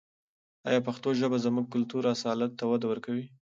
آیا 0.67 0.79
پښتو 0.87 1.09
ژبه 1.19 1.37
زموږ 1.45 1.65
کلتوري 1.73 2.07
اصالت 2.15 2.51
ته 2.59 2.63
وده 2.67 2.85
ورکوي؟ 2.89 3.25